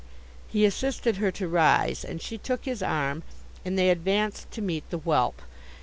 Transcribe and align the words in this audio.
He 0.47 0.65
assisted 0.65 1.17
her 1.17 1.29
to 1.33 1.47
rise, 1.47 2.03
and 2.03 2.23
she 2.23 2.39
took 2.39 2.65
his 2.65 2.81
arm, 2.81 3.21
and 3.63 3.77
they 3.77 3.91
advanced 3.91 4.49
to 4.49 4.61
meet 4.63 4.89
the 4.89 4.97
whelp. 4.97 5.43